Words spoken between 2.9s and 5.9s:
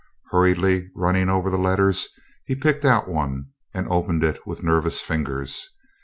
one, and opened it with nervous fingers.